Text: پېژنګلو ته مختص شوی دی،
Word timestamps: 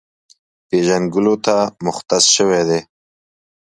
پېژنګلو 0.67 1.35
ته 1.45 1.55
مختص 1.85 2.23
شوی 2.35 2.61
دی، 2.67 2.79